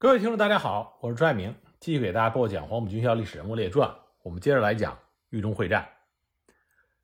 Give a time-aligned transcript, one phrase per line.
[0.00, 3.90] 各位听众，大家好，我是朱爱明，继续给大家播讲《黄埔军校历史人物列传》。
[4.22, 4.96] 我们接着来讲
[5.30, 5.88] 豫中会战。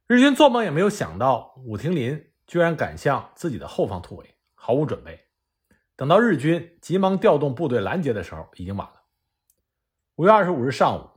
[0.06, 5.18] 日军做梦也没有想到，武庭林居然敢向自己的后方突围，毫无准备。
[5.96, 9.02] 等到日军急忙调动部队拦截的时候，已经晚了。
[10.14, 11.10] 五月二十五日上午，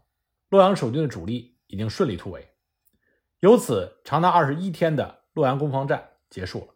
[0.50, 2.56] 洛阳守军的主力已经顺利突围，
[3.42, 6.74] 由此长达二十一天的洛阳攻防战结束了。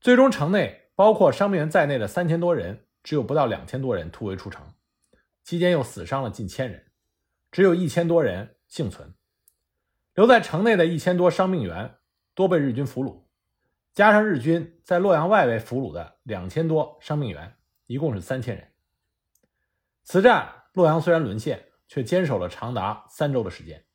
[0.00, 2.84] 最终，城内包括伤病员在内的三千多人。
[3.08, 4.74] 只有不到两千多人突围出城，
[5.42, 6.92] 期间又死伤了近千人，
[7.50, 9.14] 只有一千多人幸存。
[10.12, 11.94] 留在城内的一千多伤病员
[12.34, 13.24] 多被日军俘虏，
[13.94, 18.70] 加上日军在洛阳外围俘虏的两千多伤病员，一共是三千人。
[20.02, 23.86] 此战洛阳虽然沦陷，却坚守了长达三周的时间，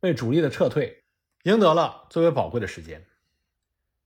[0.00, 1.04] 为主力的撤退
[1.44, 3.06] 赢得了最为宝贵的时间。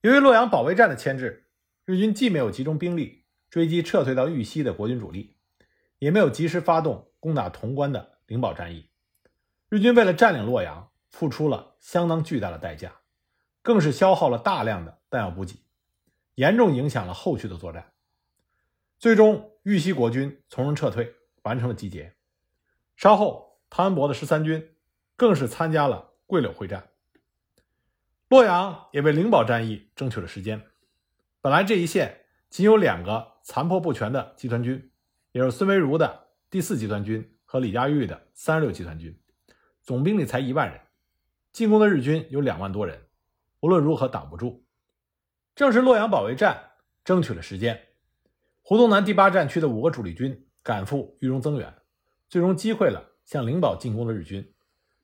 [0.02, 1.50] 由于洛阳保卫战的牵制，
[1.84, 3.25] 日军既没有集中兵力。
[3.48, 5.36] 追击撤退到豫西的国军主力，
[5.98, 8.90] 也没有及时发动攻打潼关的灵宝战役。
[9.68, 12.92] 日军为了占领洛阳，付出了相当巨大的代价，
[13.62, 15.60] 更是消耗了大量的弹药补给，
[16.34, 17.92] 严重影响了后续的作战。
[18.98, 22.14] 最终，豫西国军从容撤退，完成了集结。
[22.96, 24.74] 稍后，汤恩伯的十三军
[25.16, 26.88] 更是参加了桂柳会战。
[28.28, 30.62] 洛阳也为灵宝战役争取了时间。
[31.40, 33.35] 本来这一线仅有两个。
[33.46, 34.90] 残破不全的集团军，
[35.30, 39.16] 也就是孙维如的第四集团军和李佳玉的三十六集团军，
[39.84, 40.80] 总兵力才一万人，
[41.52, 43.06] 进攻的日军有两万多人，
[43.60, 44.66] 无论如何挡不住。
[45.54, 46.72] 正是洛阳保卫战
[47.04, 47.80] 争取了时间，
[48.62, 51.72] 胡宗南第八战区的五个主力军赶赴豫中增援，
[52.28, 54.52] 最终击溃了向灵宝进攻的日军，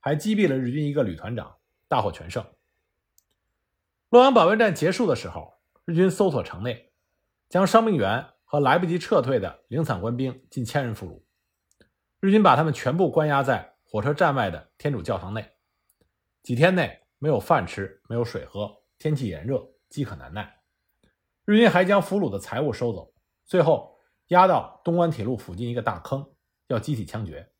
[0.01, 2.45] 还击毙了日军一个旅团长，大获全胜。
[4.09, 6.89] 洛阳保卫战结束的时候，日军搜索城内。
[7.49, 11.23] 将伤病员和来不及撤退的零散官兵近千人俘虏，
[12.21, 15.53] 日军把他们全部关押在火车站外的天主教堂内。
[16.43, 20.61] 几天内没有饭吃，没有水喝，天气炎热，饥渴难耐。
[21.47, 23.15] 日军还将俘虏的财物收走，
[23.47, 26.35] 最后押到东关铁路附近一个大坑，
[26.67, 27.51] 要集体枪决。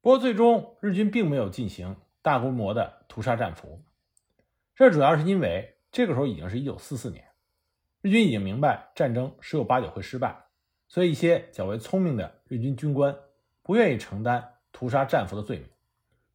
[0.00, 3.84] 不过，最终日军并没有进行大规模的屠杀战俘，
[4.74, 7.24] 这主要是因为这个时候已经是一九四四年。
[8.06, 10.44] 日军已经明白战争十有八九会失败，
[10.86, 13.12] 所以一些较为聪明的日军军官
[13.64, 15.68] 不愿意承担屠杀战俘的罪名，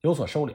[0.01, 0.53] 有所收敛。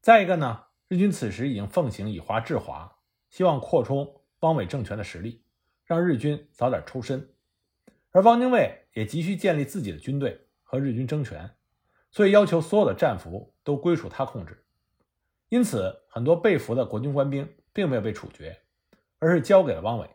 [0.00, 2.98] 再一个呢，日军此时已经奉行以华制华，
[3.30, 5.44] 希望扩充汪伪政权的实力，
[5.84, 7.28] 让日军早点抽身。
[8.12, 11.50] 而汪精卫也急需建立自己的军队和日军争权，
[12.12, 14.64] 所以要求所有的战俘都归属他控制。
[15.48, 18.61] 因此，很多被俘的国军官兵并没有被处决。
[19.22, 20.10] 而是交给了汪伪。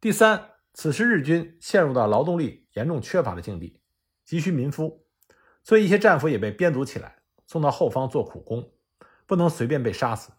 [0.00, 3.80] 第三，此时日军陷入到劳动力严重缺乏的境地，
[4.24, 5.04] 急需民夫，
[5.64, 8.70] 所以一些战俘也被编组起来，送到后方做苦工，
[9.26, 10.30] 不能随便被杀死。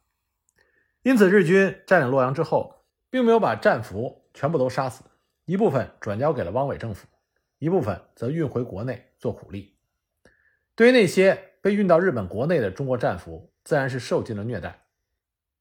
[1.01, 5.03] 因此，日军占领洛阳之后，并没有把战俘全部都杀死，
[5.43, 7.09] 一部分转交给了汪伪政府，
[7.57, 9.75] 一部分则运回国内做苦力。
[10.75, 14.85] 对于那些被运到日本国内的中国战俘，自然是受尽了虐待，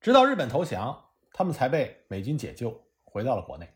[0.01, 1.07] 直到日本投降。
[1.39, 3.73] 他们才被美军解救，回到了国内。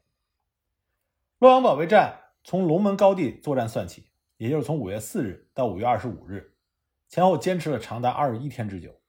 [1.39, 6.56] 洛阳保卫战从龙门高地作战算起，也就是从五月四日到五月二十五日，
[7.09, 9.00] 前后坚持了长达二十一天之久。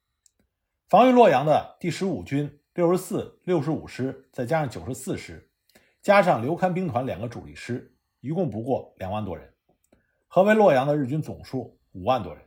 [0.88, 5.50] 防御洛阳的第十五军六十四、六十五师，再加上九十四师，
[6.04, 9.52] 加上刘戡兵团两个主力师，一共不过两万多人，
[10.28, 12.46] 合围洛阳的日军总数五万多人，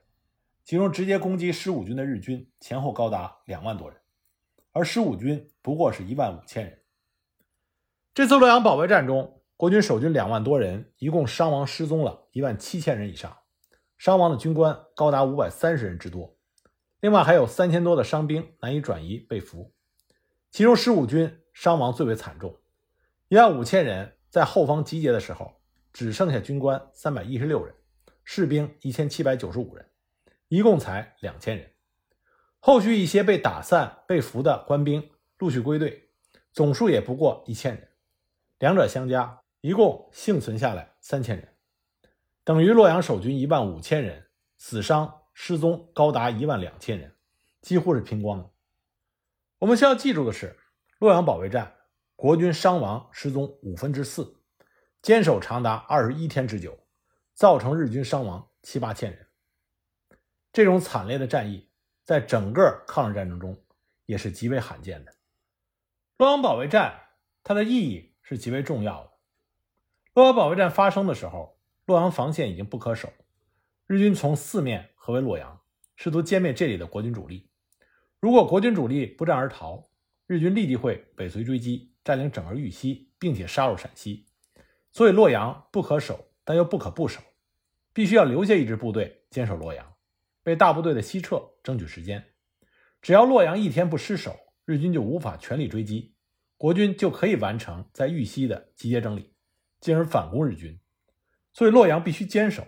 [0.62, 4.00] 其中直接攻击十五军的日军前后高达两万多人。
[4.76, 6.82] 而十五军不过是一万五千人。
[8.12, 13.38] 这次洛阳保卫战中，国军守军两万多人，一共伤亡失踪了一万七千人以上，
[13.96, 16.36] 伤亡的军官高达五百三十人之多。
[17.00, 19.72] 另外还有三千多的伤兵难以转移被俘，
[20.50, 22.54] 其中十五军伤亡最为惨重，
[23.28, 25.54] 一万五千人在后方集结的时候，
[25.90, 27.74] 只剩下军官三百一十六人，
[28.24, 29.86] 士兵一千七百九十五人，
[30.48, 31.70] 一共才两千人。
[32.66, 35.08] 后续一些被打散、被俘的官兵
[35.38, 36.10] 陆续归队，
[36.52, 37.90] 总数也不过一千人，
[38.58, 41.54] 两者相加，一共幸存下来三千人，
[42.42, 44.26] 等于洛阳守军一万五千人，
[44.56, 47.14] 死伤失踪高达一万两千人，
[47.62, 48.50] 几乎是拼光了。
[49.60, 50.58] 我们需要记住的是，
[50.98, 51.72] 洛阳保卫战，
[52.16, 54.40] 国军伤亡失踪五分之四，
[55.00, 56.76] 坚守长达二十一天之久，
[57.32, 59.28] 造成日军伤亡七八千人，
[60.52, 61.65] 这种惨烈的战役。
[62.06, 63.60] 在整个抗日战争中，
[64.06, 65.12] 也是极为罕见的。
[66.18, 67.00] 洛阳保卫战，
[67.42, 69.10] 它的意义是极为重要的。
[70.14, 73.12] 洛阳保卫战发生的时候，洛阳防线已经不可守，
[73.88, 75.60] 日军从四面合围洛阳，
[75.96, 77.50] 试图歼灭这里的国军主力。
[78.20, 79.90] 如果国军主力不战而逃，
[80.28, 84.28] 日军立即会尾随追击，占领整个豫西，并且杀入陕西。
[84.92, 87.20] 所以洛阳不可守，但又不可不守，
[87.92, 89.95] 必须要留下一支部队坚守洛阳，
[90.46, 92.24] 为大部队的西撤争取时间。
[93.02, 96.14] 只要洛阳一天不失守，日军就无法全力追击，
[96.56, 99.34] 国军就可以完成在豫西的集结整理，
[99.80, 100.78] 进而反攻日军。
[101.52, 102.66] 所以洛阳必须坚守，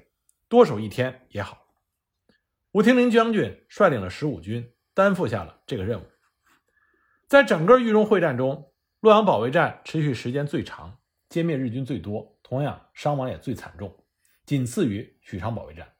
[0.48, 1.66] 多守一天也好。
[2.72, 6.04] 吴廷林将军率领了十五军，担负下了这个任务。
[7.26, 10.98] 在整个豫中会战中，洛阳保卫战持续时间最长，
[11.30, 14.04] 歼灭日军最多，同样伤亡也最惨重，
[14.44, 15.94] 仅次于许昌保卫战。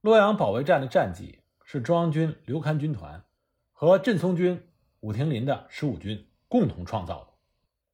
[0.00, 3.24] 洛阳保卫战的战绩是中央军刘戡军团
[3.72, 4.62] 和镇松军
[5.00, 7.28] 武庭林的十五军共同创造的。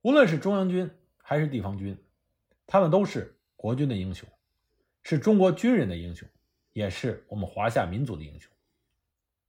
[0.02, 1.96] 无论是中央军还是地方军，
[2.66, 4.28] 他们都是国军的英雄，
[5.02, 6.28] 是中国军人的英雄，
[6.72, 8.50] 也是我们华夏民族的英雄。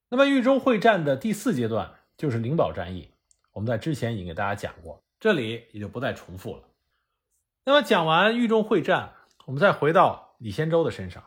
[0.09, 1.93] 那么豫中会战的第四阶段。
[2.17, 3.09] 就是灵宝战役，
[3.51, 6.63] 我们在之前已经给大家讲过，这里也就不再重复了。
[7.65, 9.11] 那么讲完豫中会战，
[9.43, 11.21] 我们再回到李先洲的身上。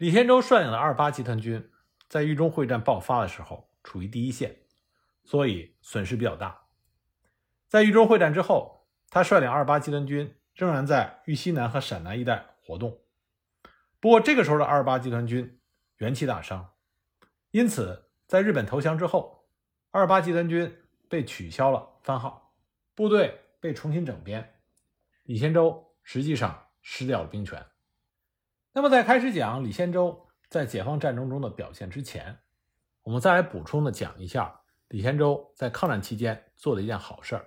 [0.00, 1.70] 李天洲率领的二八集团军
[2.08, 4.60] 在豫中会战爆发的时候处于第一线，
[5.24, 6.62] 所以损失比较大。
[7.68, 12.98] 在豫中会战之后，他率领二八集团军仍然在豫西南和陕南一带活动。
[14.00, 15.60] 不过这个时候的二八集团军
[15.98, 16.72] 元气大伤，
[17.50, 19.50] 因此在日本投降之后。
[19.90, 20.78] 二八集团军
[21.10, 22.54] 被取消了番号，
[22.94, 24.62] 部队被重新整编，
[25.24, 27.62] 李先洲实际上失掉了兵权。
[28.72, 32.38] 那么，在开始讲李先洲在解放战争中的表现之前，
[33.02, 37.46] 我们再来补充的讲一下李先洲在抗战期间做的一件好事儿，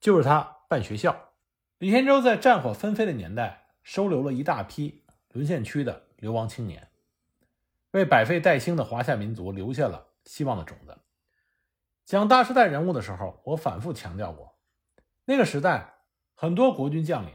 [0.00, 1.32] 就是他办学校。
[1.78, 6.90] 李先洲在战火纷飞的年代，收留了一大批沦陷区的流亡青年，
[7.90, 10.98] 为百废待兴的华夏民族留下了希望的种子。
[12.04, 14.56] 讲大时代人物的时候，我反复强调过，
[15.24, 15.94] 那个时代
[16.34, 17.34] 很多国军将领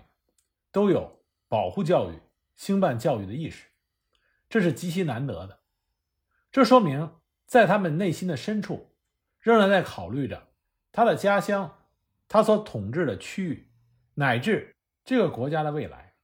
[0.71, 2.19] 都有保护教育、
[2.55, 3.67] 兴办教育的意识，
[4.49, 5.59] 这是极其难得的。
[6.51, 7.15] 这说明
[7.45, 8.95] 在他们内心的深处，
[9.39, 10.49] 仍然在考虑着
[10.91, 11.79] 他的家乡、
[12.27, 13.71] 他所统治的区域，
[14.15, 16.15] 乃至这个国家的未来。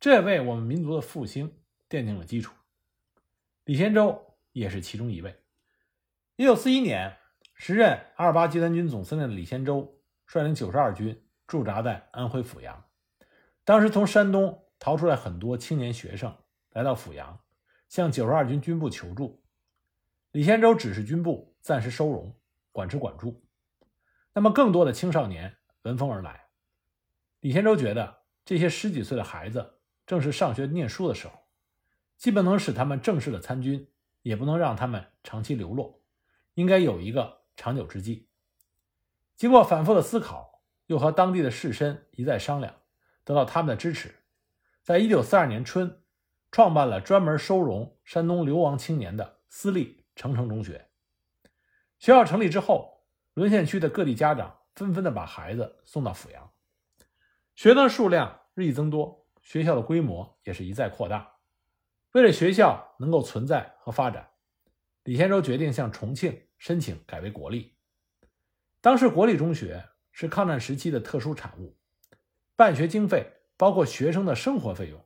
[0.00, 1.48] 这为我们民族的复兴
[1.88, 2.52] 奠定了基础。
[3.64, 5.42] 李先洲也是其中一位。
[6.36, 7.18] 一九四一年。
[7.54, 12.84] 时任二八集团军总司令的李先洲率领九十二军驻扎在安徽阜阳。
[13.62, 16.36] 当时从山东逃出来很多青年学生，
[16.70, 17.38] 来到阜阳，
[17.88, 19.40] 向九十二军军部求助。
[20.32, 22.36] 李先洲指示军部暂时收容，
[22.72, 23.46] 管吃管住。
[24.32, 26.48] 那么，更多的青少年闻风而来。
[27.38, 31.34] 李先洲觉得这些十几岁的孩子正是上学念书的时候，
[32.16, 33.88] 既不能使他们正式的参军，
[34.22, 36.02] 也不能让他们长期流落，
[36.54, 37.40] 应该有一个。
[37.54, 38.30] 长久之计。
[39.36, 42.74] 经过反复的思考，又和当地的士绅一再商量，
[43.24, 44.21] 得到他们的支持，
[44.82, 46.02] 在一九四二年春，
[46.50, 50.88] 创办了专门收容山东流亡青年的私立成城中学。
[51.98, 56.52] 学校成立之后，沦陷区的各地家长纷纷的把孩子送到阜阳，
[57.54, 61.36] 学生数量日益增多，学校的规模也是一再扩大。
[62.12, 64.30] 为了学校能够存在和发展，
[65.04, 66.46] 李先洲决定向重庆。
[66.58, 67.74] 申请改为国立。
[68.80, 71.76] 当时国立中学是抗战时期的特殊产物，
[72.54, 73.26] 办学经费
[73.62, 75.00] 包括学生的生活费用，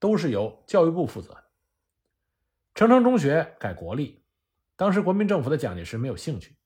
[0.00, 1.44] 都是由教育部负责的。
[2.74, 4.24] 成城中学改国立，
[4.74, 6.56] 当时国民政府的蒋介石没有兴趣，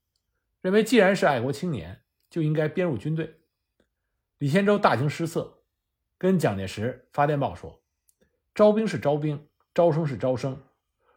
[0.63, 3.43] 认为既然是爱国青年，就应该编入军队。
[4.39, 5.59] 李先洲大惊失色，
[6.17, 7.83] 跟蒋介石发电报说
[8.57, 10.63] ：“招兵是招兵，招生是招生。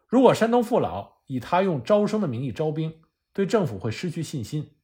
[0.07, 4.75] 如果山东父老以他用招生的名义招兵，”对政府会失去信心，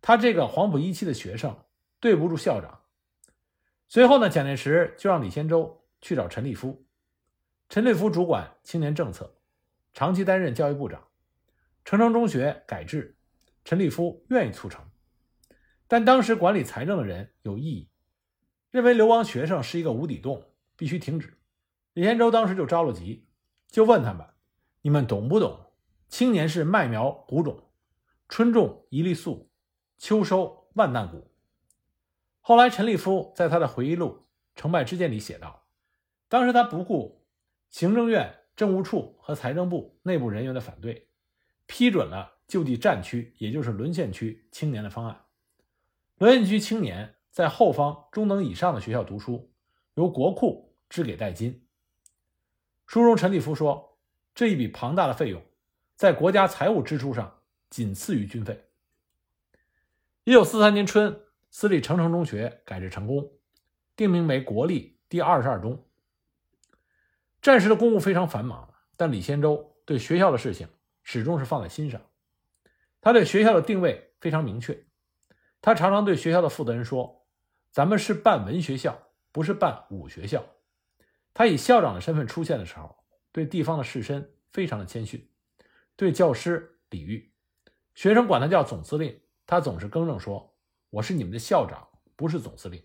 [0.00, 1.64] 他这个黄埔一期的学生
[1.98, 2.82] 对不住校长。
[3.88, 6.86] 随后呢，蒋介石就让李先洲去找陈立夫。
[7.70, 9.38] 陈立夫主管青年政策，
[9.94, 11.08] 长期担任教育部长。
[11.86, 13.16] 城城中学改制，
[13.64, 14.84] 陈立夫愿意促成，
[15.86, 17.90] 但当时管理财政的人有异议，
[18.70, 21.38] 认为流亡学生是一个无底洞，必须停止。
[21.94, 23.26] 李先洲当时就着了急，
[23.70, 24.26] 就问他们
[24.82, 25.72] ：“你们懂不懂？
[26.08, 27.70] 青年是麦苗谷种。”
[28.28, 29.50] 春种一粒粟，
[29.96, 31.27] 秋收万担谷。
[32.48, 34.24] 后来，陈立夫在他的回忆录
[34.58, 35.66] 《成败之间》里写道
[36.30, 37.26] ：“当时他不顾
[37.68, 41.08] 行政院、政务处和财政部内部人员的反对，
[41.66, 45.26] 批准了就地战区，也就是沦陷区青年的方案。
[46.16, 49.52] 沦陷区青年在后方中等以上的学校读书，
[49.92, 51.66] 由国库支给代金。
[52.86, 53.98] 书中陈立夫说，
[54.34, 55.42] 这一笔庞大的费用，
[55.96, 58.70] 在国家财务支出上仅次于军费。
[60.24, 61.20] 一九四三年春，
[61.60, 63.32] 私立成城中学改制成功，
[63.96, 65.84] 定名为国立第二十二中。
[67.42, 70.68] 战时的公务非常繁忙，但李先洲对学校的事情
[71.02, 72.00] 始终是放在心上。
[73.00, 74.86] 他对学校的定位非常明确，
[75.60, 77.26] 他常常对学校的负责人说
[77.72, 78.96] ：“咱们是办文学校，
[79.32, 80.44] 不是办武学校。”
[81.34, 82.96] 他以校长的身份出现的时候，
[83.32, 85.28] 对地方的士绅非常的谦逊，
[85.96, 87.32] 对教师礼遇，
[87.96, 90.47] 学生管他叫总司令，他总是更正说
[90.90, 92.82] ：“我是你们的校长，不是总司令。”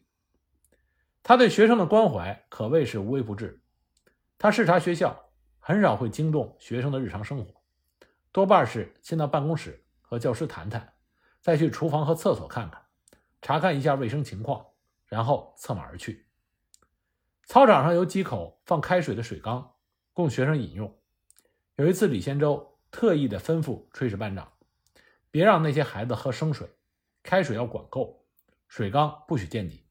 [1.24, 3.62] 他对学生的关怀可谓是无微不至。
[4.38, 7.64] 他视察学校，很少会惊动学生的日常生活，
[8.32, 10.94] 多半是先到办公室和教师谈谈，
[11.40, 12.82] 再去厨房和厕所看看，
[13.42, 14.66] 查看一下卫生情况，
[15.06, 16.28] 然后策马而去。
[17.46, 19.76] 操场上有几口放开水的水缸，
[20.12, 20.94] 供学生饮用。
[21.76, 24.52] 有一次，李先洲特意的吩咐炊事班长，
[25.32, 26.70] 别让那些孩子喝生水，
[27.24, 28.24] 开水要管够，
[28.68, 29.88] 水缸不许见底。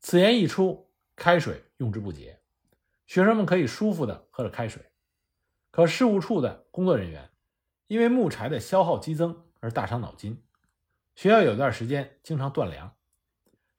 [0.00, 2.40] 此言一出，开水用之不竭，
[3.06, 4.84] 学生们可以舒服的喝着开水。
[5.70, 7.30] 可事务处的工作人员
[7.86, 10.44] 因为木柴的消耗激增而大伤脑筋，
[11.14, 12.94] 学校有段时间经常断粮。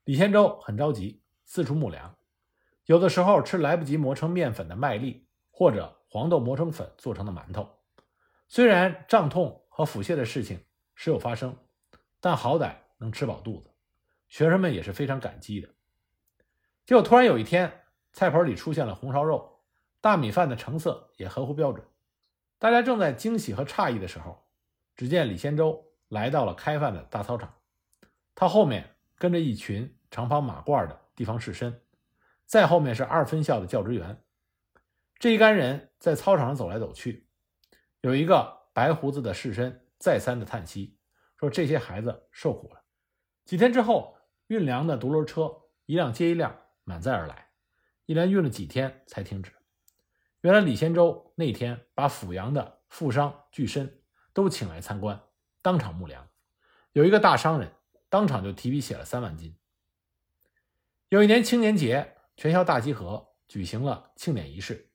[0.05, 2.15] 李先洲很着急，四处募粮。
[2.85, 7.67] 有的时候吃来不及磨成面粉的麦粒，或者黄豆磨成粉做成的馒头。
[8.47, 11.57] 虽然胀痛和腹泻的事情时有发生，
[12.25, 13.69] 但好歹能吃饱肚子。
[14.29, 15.69] 学生们也是非常感激的。
[16.83, 19.59] 结果突然有一天，菜盆里出现了红烧肉，
[20.01, 21.85] 大米饭的成色也合乎标准。
[22.57, 24.43] 大家正在惊喜和诧异的时候，
[24.95, 27.53] 只见李先洲来到了开饭的大操场，
[28.33, 31.75] 他后面跟着一群长袍马褂的地方士绅。
[32.47, 34.23] 再后面是二分校的教职员，
[35.19, 37.27] 这一干人在操场上走来走去。
[38.01, 40.94] 有一个白胡子的士绅再三的叹息，
[41.37, 42.81] 说：“这些孩子受苦了。”
[43.45, 47.49] 几天之后，运粮的独轮车一辆接一辆满载而来，
[48.05, 49.51] 一连运了几天才停止。
[50.41, 53.89] 原来李仙洲那天把阜阳的富商巨绅
[54.33, 55.21] 都请来参观，
[55.61, 56.27] 当场募粮。
[56.93, 57.71] 有一个大商人
[58.09, 59.55] 当场就提笔写了三万金。
[61.09, 62.11] 有一年青年节。
[62.37, 64.91] 全校大集合，举行了庆典仪式。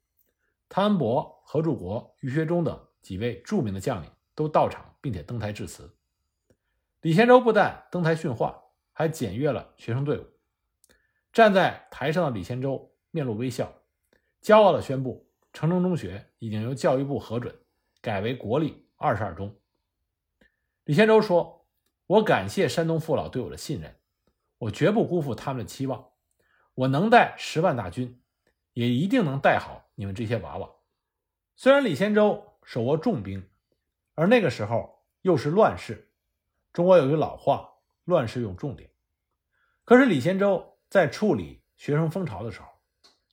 [0.68, 5.90] 汤恩伯、何柱国、于学忠等几位著名的将领都到场，并且登台致辞。
[7.00, 10.26] 李先洲不但登台训话，还检阅了学生队伍。
[11.32, 13.72] 站在台上的李先洲面露微笑，
[14.42, 17.54] 骄傲地宣布：城中中学已经由教育部核准，
[18.02, 19.56] 改为国立二十二中。
[20.84, 21.66] 李先洲说
[22.06, 23.96] ：“我感谢山东父老对我的信任，
[24.58, 26.10] 我绝不辜负他们的期望。”
[26.74, 28.22] 我能带十万大军，
[28.72, 30.70] 也一定能带好你们这些娃娃。
[31.56, 33.48] 虽然李先洲手握重兵，
[34.14, 36.09] 而那个时候又是乱世，
[36.72, 37.72] 中国有句老话
[38.04, 38.90] ：“乱世用重典。”
[39.84, 42.68] 可是李先洲在处理学生风潮的时候，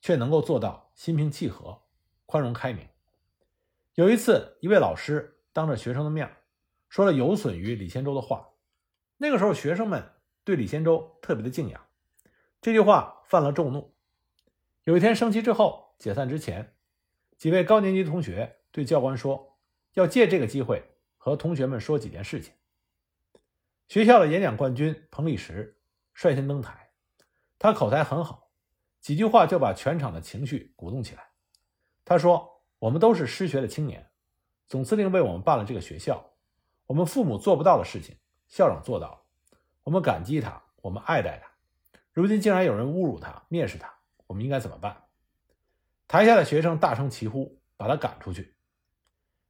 [0.01, 1.84] 却能够做到心平气和、
[2.25, 2.88] 宽容开明。
[3.94, 6.36] 有一次，一位老师当着学生的面
[6.89, 8.50] 说了有损于李先洲的话，
[9.17, 10.13] 那个时候学生们
[10.44, 11.82] 对李先洲特别的敬仰。
[12.62, 13.94] 这句话犯了众怒。
[14.84, 16.75] 有一天升旗之后，解散之前，
[17.38, 19.60] 几位高年级同学对教官说
[19.94, 20.84] ：“要借这个机会
[21.17, 22.53] 和同学们说几件事情。”
[23.88, 25.77] 学校的演讲冠军彭立石
[26.13, 26.89] 率先登台，
[27.58, 28.50] 他口才很好，
[29.00, 31.29] 几句话就把全场的情绪鼓动起来。
[32.03, 34.10] 他说：“我们都是失学的青年，
[34.67, 36.34] 总司令为我们办了这个学校，
[36.86, 38.17] 我们父母做不到的事情，
[38.50, 39.22] 校长做到了，
[39.84, 41.50] 我们感激他，我们爱戴他。”
[42.12, 43.94] 如今竟然有人侮辱他、蔑视他，
[44.25, 45.03] 我们应该怎么办？
[46.10, 48.56] 台下的学生大声齐呼，把他赶出去。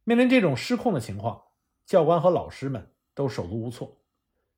[0.04, 1.42] 面临这种失控的情况，
[1.88, 3.97] 教官和老师们都手足无措。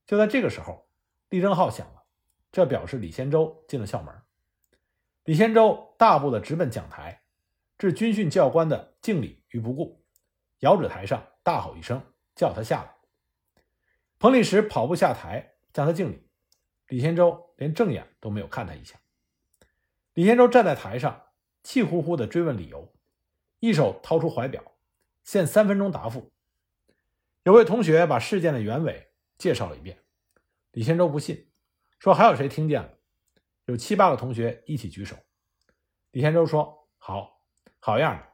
[0.10, 0.89] 就在这个时候，
[1.30, 2.04] 立正号响了，
[2.51, 4.12] 这表示李先洲进了校门。
[5.24, 7.22] 李先洲大步的直奔讲台，
[7.78, 10.04] 置军训教官的敬礼于不顾，
[10.62, 12.01] 遥指台上大吼一声，
[12.34, 12.96] 叫他下来。
[14.18, 16.28] 彭立时跑步下台，向他敬礼。
[16.88, 19.00] 李先洲连正眼都没有看他一下。
[20.16, 21.28] 李先洲站在台上，
[21.62, 22.92] 气呼呼地追问理由，
[23.60, 24.63] 一手掏出怀表，
[25.24, 26.32] 限三分钟答复。
[27.44, 29.09] 有位同学把事件的原委
[29.39, 29.98] 介绍了一遍，
[30.74, 31.50] 李先洲不信，
[31.98, 32.93] 说还有谁听见了？
[33.65, 35.15] 有七八个同学一起举手。
[36.12, 37.41] 李先洲说：“好，
[37.79, 38.27] 好样的，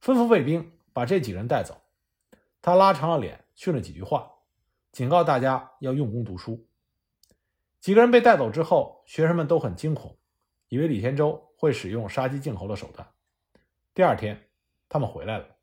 [0.00, 1.80] 吩咐卫兵把这几个人带走。”
[2.60, 4.30] 他拉长了脸训了几句话，
[4.92, 6.68] 警告大家要用功读书。
[7.80, 10.18] 几个人被带走之后，学生们都很惊恐，
[10.68, 13.08] 以为李先洲会使用杀鸡儆猴的手段。
[13.94, 14.50] 第二天，
[14.90, 15.56] 他们回来了。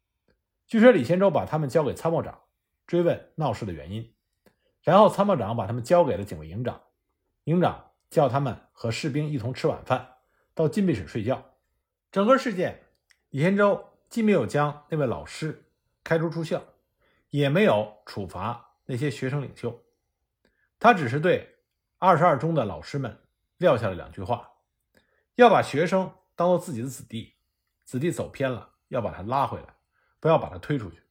[0.65, 2.41] 据说李先洲把他们交给参谋长，
[2.87, 4.11] 追问闹事的原因。
[4.87, 6.81] 然后参谋长把他们交给了警卫营长，
[7.43, 10.13] 营长叫他们和士兵一同吃晚饭，
[10.53, 11.43] 到禁闭室睡觉。
[12.09, 12.85] 整个事件，
[13.31, 15.65] 李先洲既没有将那位老师
[16.05, 16.63] 开除出校，
[17.31, 19.77] 也没有处罚那些学生领袖，
[20.79, 21.57] 他只是对
[21.97, 23.19] 二十二中的老师们
[23.57, 24.53] 撂下了两句话：
[25.35, 27.35] 要把学生当做自己的子弟，
[27.83, 29.75] 子弟走偏了要把他拉回来，
[30.21, 31.03] 不要把他推出去。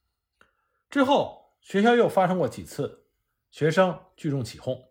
[0.89, 3.03] 之后，学校又发生过几次。
[3.51, 4.91] 学生聚众起哄，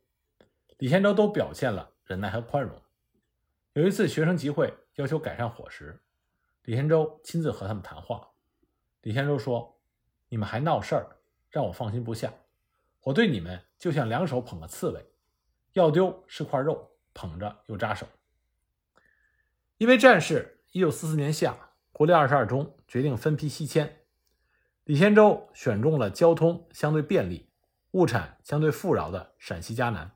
[0.78, 2.82] 李先洲都表现了忍耐和宽容。
[3.74, 6.02] 有一次学生集会要求改善伙食，
[6.64, 8.30] 李先洲亲自和他们谈话。
[9.02, 9.80] 李先洲说
[10.30, 11.18] ：“你们还闹事儿，
[11.52, 12.34] 让我放心不下。
[13.02, 15.06] 我对你们就像两手捧个刺猬，
[15.74, 18.08] 要丢是块肉，捧着又扎手。”
[19.78, 21.56] 因为战事，一九四四年夏，
[21.92, 24.02] 国立二十二中决定分批西迁。
[24.86, 27.50] 李先洲选中了交通相对便利。
[27.96, 30.12] 物产相对富饶的陕西嘉南，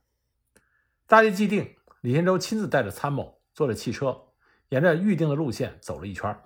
[1.07, 4.33] 大计既定，李先洲亲自带着参谋坐着汽车，
[4.67, 6.37] 沿着预定的路线走了一圈。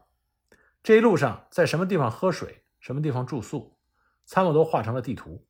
[0.84, 3.80] 这一路上，在什么地方喝水，什么地方住宿，
[4.26, 5.48] 参谋都画成了地图，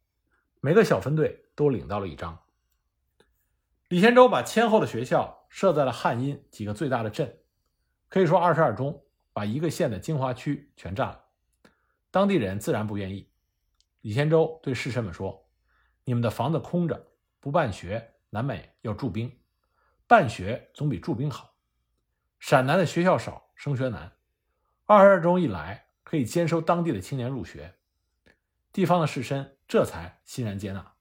[0.62, 2.40] 每个小分队都领到了一张。
[3.90, 7.40] 李先洲把迁后的学校设在了汉阴几个最大的镇，
[8.08, 11.26] 可以说二十二中把一个县的精华区全占了。
[12.10, 13.30] 当地人自然不愿意。
[14.00, 15.43] 李先洲对士绅们说。
[16.06, 17.08] 你们的房子空着，
[17.40, 19.40] 不办学，南美要驻兵，
[20.08, 21.56] 办学总比驻兵好。
[22.40, 24.12] 陕南的学校少，升学难，
[24.86, 27.76] 二十二中一来，可以兼收当地的青年入学，
[28.74, 30.94] 地方的士绅这才欣然接纳。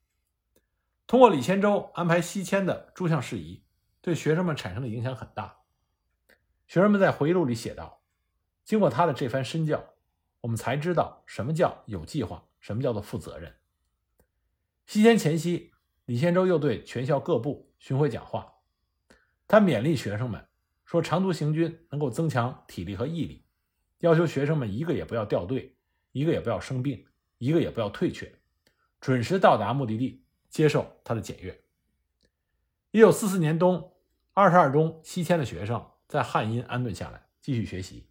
[1.09, 3.65] 通过李先洲安排西迁的诸项事宜，
[4.01, 5.59] 对学生们产生的影响很大。
[6.69, 8.03] 学生们在回忆录里写道
[8.65, 9.85] ：“经过他的这番身教，
[10.41, 13.55] 我们才知道什么叫有计划，什么叫做负责任。”
[14.93, 15.73] 西迁前夕，
[16.05, 18.57] 李先洲又对全校各部巡回讲话。
[19.49, 20.47] 他勉励学生们
[20.85, 23.47] 说：“长途行军能够增强体力和毅力，
[24.01, 25.79] 要求学生们一个也不要掉队，
[26.11, 27.07] 一个也不要生病，
[27.39, 28.39] 一个也不要退却，
[29.01, 31.59] 准时到达目的地，接受他的检阅。”
[32.93, 33.95] 一九四四年冬，
[34.35, 38.11] 二十二中西迁的学生在汉阴安顿下来，继续学习。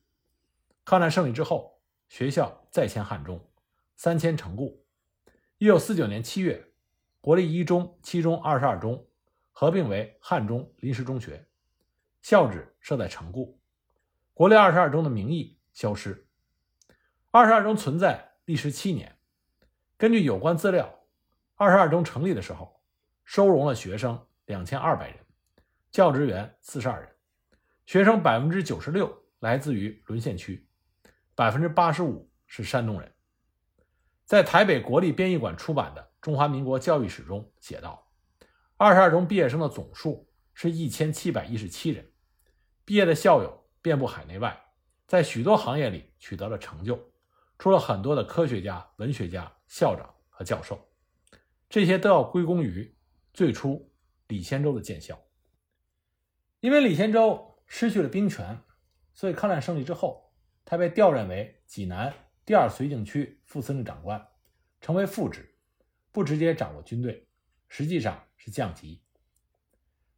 [0.83, 3.47] 抗战胜利之后，学校再迁汉中，
[3.95, 4.83] 三迁成固。
[5.59, 6.70] 一九四九年七月，
[7.21, 9.07] 国立一中、七中、二十二中
[9.51, 11.47] 合并为汉中临时中学，
[12.23, 13.59] 校址设在城固，
[14.33, 16.27] 国立二十二中的名义消失。
[17.29, 19.15] 二十二中存在历时七年，
[19.97, 20.91] 根据有关资料，
[21.53, 22.81] 二十二中成立的时候，
[23.23, 25.19] 收容了学生两千二百人，
[25.91, 27.09] 教职员四十二人，
[27.85, 30.67] 学生百分之九十六来自于沦陷区，
[31.35, 33.13] 百分之八十五是山东人。
[34.25, 38.11] 在台北国立编译馆出版的《中华民国教育史》中写道
[38.77, 42.11] ：“二十二中毕业生的总数是一千七百一十七人，
[42.85, 44.61] 毕业的校友遍布海内外，
[45.07, 47.11] 在许多行业里取得了成就，
[47.57, 50.79] 出了很多的科学家、文学家、校长和教授。
[51.67, 52.95] 这些都要归功于
[53.33, 53.91] 最初
[54.27, 55.19] 李先洲的建校。
[56.59, 58.61] 因为李先洲失去了兵权，
[59.13, 60.31] 所以抗战胜利之后，
[60.63, 64.27] 他被调任为济南。”第二绥靖区副司令长官，
[64.81, 65.50] 成为副职，
[66.11, 67.27] 不直接掌握军队，
[67.67, 69.01] 实际上是降级。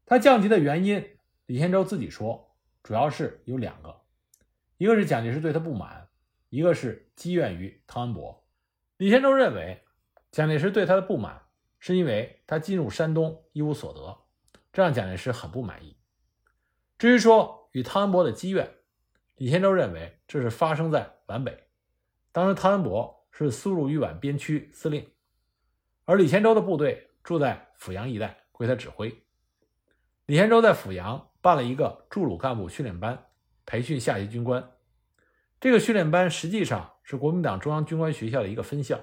[0.05, 4.01] 他降级的原因，李先洲自己说，主要是有两个，
[4.77, 6.09] 一个是蒋介石对他不满，
[6.49, 8.45] 一个是积怨于汤恩伯。
[8.97, 9.83] 李先洲认为，
[10.31, 11.43] 蒋介石对他的不满，
[11.79, 14.17] 是因为他进入山东一无所得，
[14.71, 15.95] 这让蒋介石很不满意。
[16.97, 18.69] 至于说与汤恩伯的积怨，
[19.35, 21.67] 李先洲认为这是发生在皖北。
[22.31, 25.09] 当时汤恩伯是苏鲁豫皖边区司令，
[26.05, 29.23] 而李先洲的部队住在阜阳一带，归他指挥。
[30.25, 33.25] 李先洲在阜阳办了一个驻鲁干部训练班，
[33.65, 34.71] 培训下级军官。
[35.59, 38.99] 这个训练班实际上是国民党中央军官学校的一个分校，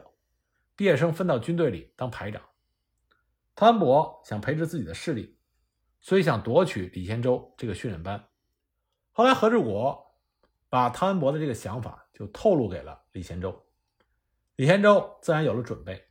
[0.76, 2.42] 毕业生分到军队里当排长。
[3.54, 5.38] 汤恩伯想培植自己的势力，
[6.00, 8.28] 所以想夺取李先洲这个训练班。
[9.12, 10.16] 后来何志国
[10.68, 11.98] 把汤恩伯的这个想法。
[12.12, 13.64] 就透露给了李先洲，
[14.56, 16.09] 李先洲自然有了准备。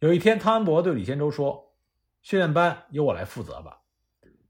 [0.00, 1.74] 有一天，汤恩伯对李先洲说
[2.22, 3.82] ：“训练班由我来负责吧。”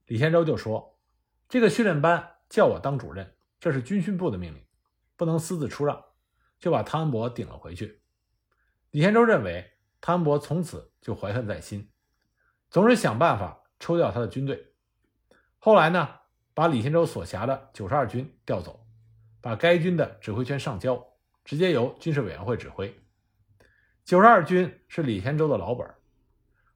[0.05, 0.99] 李先洲就说
[1.49, 4.63] ：“这个训练班叫我当主任，这是军训部的命令，
[5.17, 6.05] 不能私自出让。”
[6.61, 8.03] 就把汤恩伯顶了回去。
[8.91, 11.89] 李先洲认为汤恩伯从此就怀恨在心，
[12.69, 14.75] 总是想办法抽调他的军队。
[15.59, 16.09] 后来呢，
[16.53, 18.85] 把李先洲所辖的九十二军调走，
[19.41, 21.03] 把该军的指挥权上交，
[21.45, 22.95] 直接由军事委员会指挥。
[24.09, 25.87] 九十二军是李先洲的老本，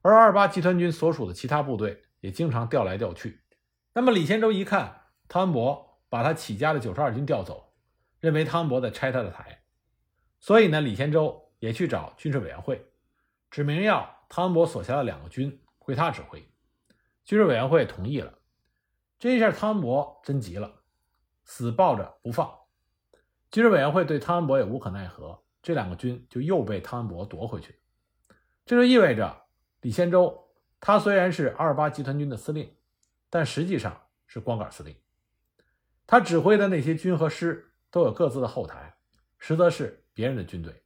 [0.03, 3.41] 而二八集团军所属的其他部队也经常调来调去。
[3.95, 7.73] 那么李先洲一看汤恩伯把他起家的九十二军调走，
[8.21, 9.63] 认为汤恩伯在拆他的台，
[10.41, 12.87] 所以呢，李先洲也去找军事委员会，
[13.51, 16.39] 指明要汤恩伯所辖的两个军归他指挥。
[17.25, 18.41] 军事委员会同意了。
[19.19, 20.83] 这一下汤恩伯真急了，
[21.47, 22.55] 死抱着不放。
[23.51, 25.43] 军事委员会对汤恩伯也无可奈何。
[25.63, 27.79] 这两个军就又被汤恩伯夺回去，
[28.67, 29.45] 这就意味着
[29.81, 32.75] 李仙洲他虽然是二八集团军的司令，
[33.31, 34.97] 但实际上是光杆司令。
[36.05, 38.97] 他指挥的那些军和师都有各自的后台，
[39.39, 40.83] 实则是别人的军队。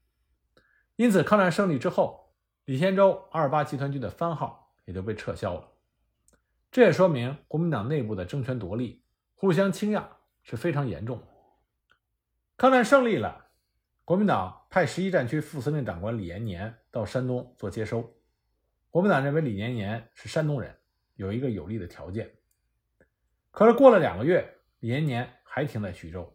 [0.97, 2.35] 因此，抗战胜利之后，
[2.67, 5.67] 李仙洲二八集团军的番号也就被撤销了。
[6.71, 9.03] 这也说明国民党内部的争权夺利、
[9.35, 10.07] 互相倾轧
[10.43, 11.27] 是非常严重的。
[12.59, 13.46] 抗战胜利了。
[14.07, 18.09] 国民党派十一战区副司令长官李延年到山东做接收。
[18.89, 20.73] 国民党认为李延年是山东人，
[21.17, 22.31] 有一个有利的条件。
[23.51, 26.33] 可是过了两个月，李延年还停在徐州。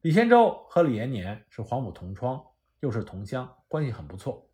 [0.00, 2.44] 李先洲和李延年是黄埔同窗，
[2.80, 4.50] 又是同乡，关系很不错。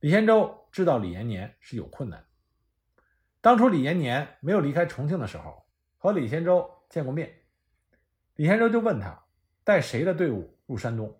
[0.00, 2.22] 李先洲知道李延年是有困难。
[3.40, 5.64] 当初李延年没有离开重庆的时候，
[5.96, 7.34] 和李先洲见过面。
[8.34, 9.18] 李先洲就问他
[9.64, 10.54] 带谁的队伍。
[10.68, 11.18] 入山东，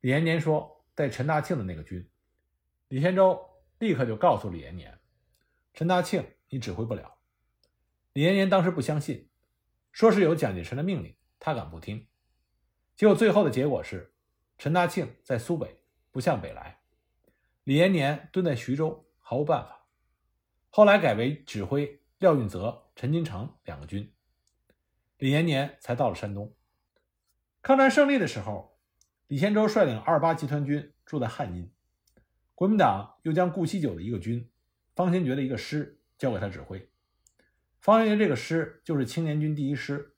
[0.00, 2.10] 李延年说带陈大庆的那个军。
[2.88, 3.38] 李先洲
[3.78, 4.98] 立刻就告诉李延年
[5.74, 7.18] ：“陈大庆你指挥不了。”
[8.14, 9.28] 李延年当时不相信，
[9.92, 12.08] 说是有蒋介石的命令，他敢不听？
[12.96, 14.14] 结果最后的结果是，
[14.56, 16.80] 陈大庆在苏北不向北来，
[17.64, 19.86] 李延年蹲在徐州毫无办法。
[20.70, 24.10] 后来改为指挥廖运泽、陈金城两个军，
[25.18, 26.50] 李延年才到了山东。
[27.64, 28.76] 抗战胜利的时候，
[29.26, 31.72] 李先洲率领二八集团军住在汉阴，
[32.54, 34.50] 国民党又将顾锡九的一个军、
[34.94, 36.90] 方先觉的一个师交给他指挥。
[37.80, 40.14] 方先觉这个师就是青年军第一师，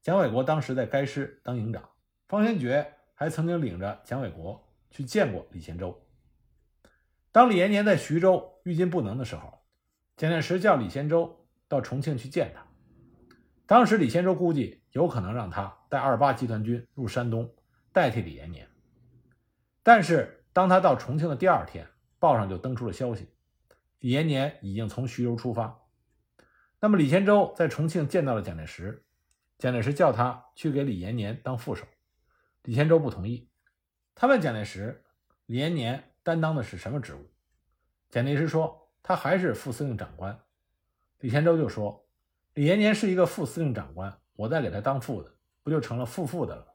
[0.00, 1.86] 蒋纬国当时在该师当营长。
[2.26, 6.02] 方先觉还曾经领着蒋纬国去见过李先洲。
[7.30, 9.66] 当李延年在徐州欲进不能的时候，
[10.16, 12.66] 蒋介石叫李先洲到重庆去见他。
[13.66, 17.54] 当时李先洲估计有可能让他带二八集团军入山东，
[17.92, 18.68] 代替李延年。
[19.82, 21.86] 但是当他到重庆的第二天，
[22.18, 23.28] 报上就登出了消息，
[24.00, 25.80] 李延年已经从徐州出发。
[26.80, 29.04] 那么李先洲在重庆见到了蒋介石，
[29.58, 31.86] 蒋介石叫他去给李延年当副手，
[32.64, 33.48] 李先洲不同意。
[34.14, 35.04] 他问蒋介石，
[35.46, 37.30] 李延年担当的是什么职务？
[38.08, 40.40] 蒋介石说他还是副司令长官。
[41.20, 42.06] 李先洲就说。
[42.54, 45.30] 李延年是一个副司令长官，我再给他当副的，
[45.62, 46.66] 不就成了副副的了？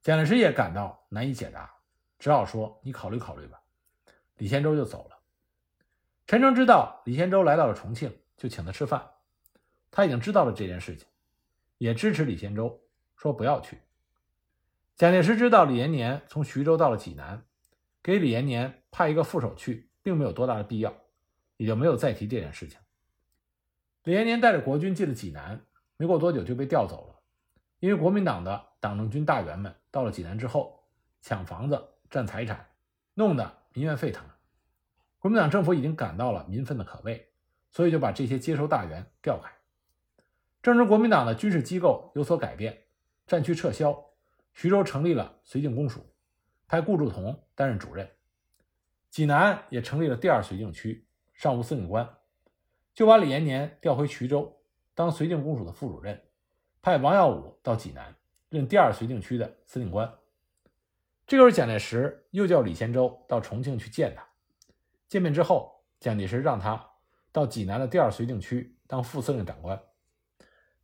[0.00, 1.70] 蒋介石也感到难以解答，
[2.18, 3.60] 只好说：“你考虑考虑吧。”
[4.38, 5.18] 李先洲就走了。
[6.26, 9.06] 陈诚知道李先洲来到了重庆，就请他吃饭。
[9.90, 11.06] 他已经知道了这件事情，
[11.76, 12.80] 也支持李先洲，
[13.14, 13.78] 说不要去。
[14.96, 17.44] 蒋介石知道李延年从徐州到了济南，
[18.02, 20.96] 给李延年派一个副手去，并没有多大的必要，
[21.58, 22.80] 也就没有再提这件事情。
[24.04, 25.62] 李延年带着国军进了济南，
[26.00, 27.20] 没过多久就被调走了。
[27.78, 30.82] 因为国民党的党政军大员们到了济南之后，
[31.20, 32.70] 抢房子、占财产，
[33.12, 34.24] 弄得民怨沸腾。
[35.18, 37.28] 国民党政府已经感到了民愤的可畏，
[37.70, 39.52] 所以就把这些接收大员调开。
[40.62, 42.84] 正值国民党的军事机构有所改变，
[43.26, 44.02] 战区撤销，
[44.54, 46.14] 徐州成立了绥靖公署，
[46.66, 48.10] 派顾祝同担任主任。
[49.10, 52.08] 济南也成立了第二绥靖区，上无司令官。
[52.94, 54.59] 就把李延年调回徐州
[54.94, 56.22] 当绥靖公署的副主任，
[56.82, 58.16] 派王耀武到济南
[58.48, 60.12] 任第二绥靖区的司令官。
[61.26, 64.26] 这个时候，蒋介石又叫李贤洲到重庆去见他。
[65.06, 66.90] 见面之后，蒋介石让他
[67.32, 69.80] 到济南的第二绥靖区当副司令长官。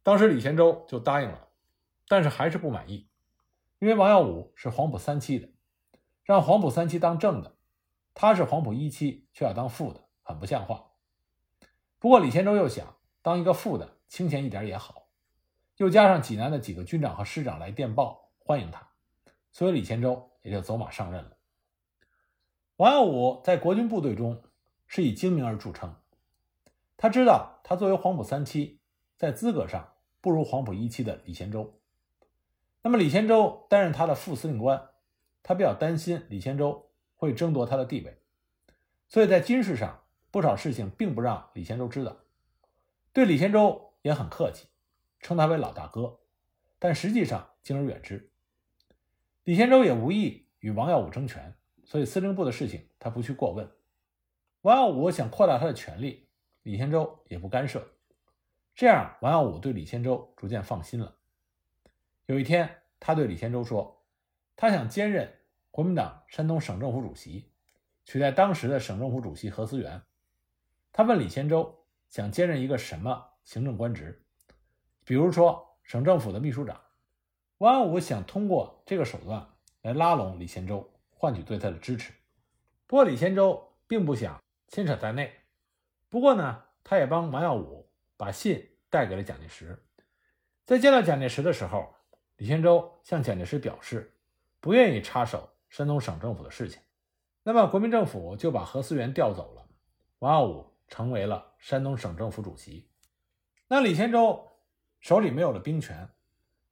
[0.02, 1.48] 当时李贤洲就答应了，
[2.06, 3.08] 但是还是不满意，
[3.80, 5.48] 因为王耀武是黄埔三期的，
[6.22, 7.56] 让黄埔三期当正的，
[8.14, 10.92] 他是黄埔一期却要当副的，很不像话。
[11.98, 15.08] 不过李贤洲又想当一个副的，清闲一点也好。
[15.76, 18.88] 又加上济南的几个军长和师长来电报欢迎他，
[19.52, 21.36] 所以李先洲也就走马上任了。
[22.76, 24.42] 王耀武在国军部队中
[24.86, 25.94] 是以精明而著称，
[26.96, 28.80] 他知道他作为黄埔三期，
[29.16, 31.78] 在资格上不如黄埔一期的李先洲。
[32.82, 34.88] 那么李先洲担任他的副司令官，
[35.42, 38.18] 他比较担心李先洲会争夺他的地位，
[39.08, 40.02] 所以在军事上。
[40.28, 42.14] 不少事情并不让李先洲知道，
[43.14, 44.68] 对李先洲也很客气，
[45.18, 46.20] 称他为老大哥，
[46.78, 48.30] 但实际上敬而远之。
[49.42, 53.68] 李先洲也无意与王耀武争权，所以司令部的事情他不去过问。
[54.60, 56.28] 王耀武想扩大他的权力，
[56.62, 57.84] 李先洲也不干涉。
[58.76, 61.16] 这样，王耀武对李先洲逐渐放心了。
[62.26, 64.04] 有一天，他对李先洲说
[64.54, 65.34] ：“他想兼任
[65.72, 67.50] 国民党山东省政府主席，
[68.04, 70.02] 取代当时的省政府主席何思源。”
[70.92, 74.20] 他问李先洲想兼任一个什么行政官职，
[75.04, 76.78] 比如说省政府的秘书长。
[77.58, 79.48] 王耀武想通过这个手段
[79.82, 82.12] 来拉拢李仙洲，换取对他的支持。
[82.88, 85.32] 不过李仙洲并不想牵扯在内。
[86.08, 89.80] 不过呢，他也帮王耀武把信带给了蒋介石。
[90.64, 91.94] 在见到蒋介石的时候，
[92.38, 94.12] 李仙洲向蒋介石表示
[94.58, 96.82] 不愿意插手山东省政府的事情。
[97.44, 99.68] 那么国民政府就把何思源调走了，
[100.18, 102.90] 王耀武成为了山东省政府主席。
[103.68, 104.46] 那李先洲
[105.00, 106.08] 手里没有了兵权，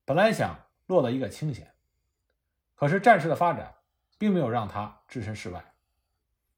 [0.04, 0.64] 本来想。
[0.86, 1.72] 落得一个清闲，
[2.74, 3.74] 可是战事的发展
[4.18, 5.72] 并没有让他置身事外。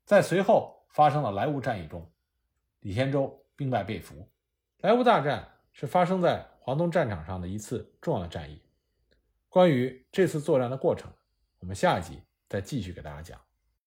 [0.05, 2.11] 在随后发生的莱芜战役中，
[2.81, 4.29] 李先洲兵败被俘。
[4.79, 8.61] 莱芜大战是发生在华东战场上的一次重要的战役。
[9.49, 11.09] 关于这次作战的过程，
[11.61, 13.46] 我们下一集再继续给大家讲。